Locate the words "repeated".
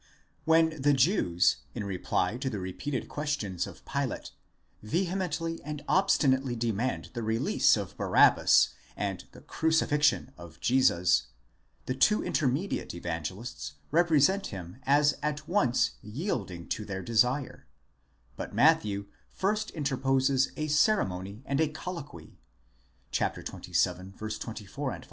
2.59-3.07